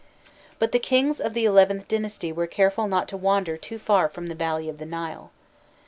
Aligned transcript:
But 0.57 0.71
the 0.71 0.79
kings 0.79 1.21
of 1.21 1.35
the 1.35 1.45
XIth 1.45 1.87
dynasty 1.87 2.31
were 2.31 2.47
careful 2.47 2.87
not 2.87 3.07
to 3.09 3.17
wander 3.17 3.55
too 3.55 3.77
far 3.77 4.09
from 4.09 4.29
the 4.29 4.33
valley 4.33 4.67
of 4.67 4.79
the 4.79 4.85
Nile. 4.87 5.29